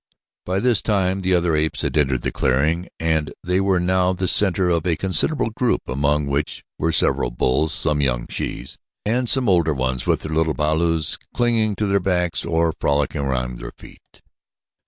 [0.47, 4.67] By this time other apes had entered the clearing and they were now the center
[4.67, 9.75] of a considerable group, among which were several bulls, some young shes, and some older
[9.75, 14.23] ones with their little balus clinging to their backs or frolicking around at their feet.